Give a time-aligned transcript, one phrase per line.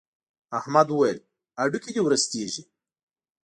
[0.59, 1.17] احمد وويل:
[1.61, 2.61] هډوکي دې ورستېږي.